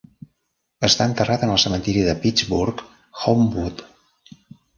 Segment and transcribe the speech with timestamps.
[0.87, 2.83] Està enterrat en el cementiri de Pittsburgh
[3.27, 3.87] Homewood.